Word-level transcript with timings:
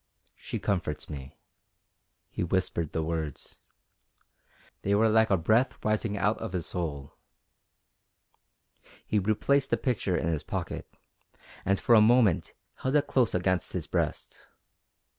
She 0.35 0.57
comforts 0.57 1.11
me._" 1.11 1.33
He 2.31 2.43
whispered 2.43 2.91
the 2.91 3.03
words. 3.03 3.59
They 4.81 4.95
were 4.95 5.09
like 5.09 5.29
a 5.29 5.37
breath 5.37 5.77
rising 5.85 6.17
out 6.17 6.39
of 6.39 6.53
his 6.53 6.65
soul. 6.65 7.13
He 9.05 9.19
replaced 9.19 9.69
the 9.69 9.77
picture 9.77 10.17
in 10.17 10.25
his 10.25 10.41
pocket, 10.41 10.91
and 11.65 11.79
for 11.79 11.93
a 11.93 12.01
moment 12.01 12.55
held 12.79 12.95
it 12.95 13.05
close 13.05 13.35
against 13.35 13.73
his 13.73 13.85
breast. 13.85 14.47